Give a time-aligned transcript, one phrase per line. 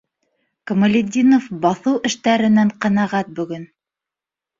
[0.69, 3.69] Камалетдинов баҫыу эштәренән ҡәнәғәт бөгөн.